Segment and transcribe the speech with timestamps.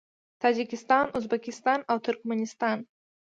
[0.41, 2.77] تاجکستان، ازبکستان او ترکمنستان